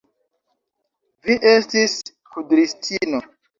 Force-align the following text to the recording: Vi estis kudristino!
Vi 1.27 1.37
estis 1.51 1.95
kudristino! 2.33 3.25